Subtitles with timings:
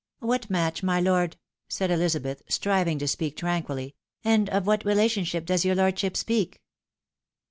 [0.19, 1.37] "What match, my lord?"
[1.69, 3.93] said Elizabeth, striving to speak tranquilly,
[4.23, 6.59] "and of what relationship does your lordship speak